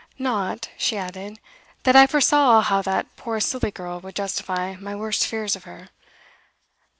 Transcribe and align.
Not,' 0.17 0.69
she 0.79 0.97
added, 0.97 1.39
'that 1.83 1.95
I 1.95 2.07
foresaw 2.07 2.61
how 2.61 2.81
that 2.81 3.15
poor 3.17 3.39
silly 3.39 3.69
girl 3.69 3.99
would 3.99 4.15
justify 4.15 4.75
my 4.77 4.95
worst 4.95 5.27
fears 5.27 5.55
of 5.55 5.65
her. 5.65 5.89